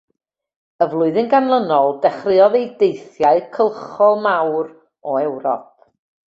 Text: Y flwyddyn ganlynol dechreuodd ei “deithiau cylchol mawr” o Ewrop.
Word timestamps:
Y 0.85 0.85
flwyddyn 0.93 1.27
ganlynol 1.33 1.93
dechreuodd 2.05 2.57
ei 2.61 2.65
“deithiau 2.79 3.43
cylchol 3.59 4.19
mawr” 4.25 4.73
o 5.13 5.21
Ewrop. 5.29 5.71